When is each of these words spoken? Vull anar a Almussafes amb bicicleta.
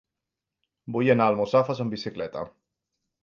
Vull 0.95 1.09
anar 1.15 1.27
a 1.29 1.33
Almussafes 1.35 1.83
amb 1.85 1.95
bicicleta. 1.97 2.45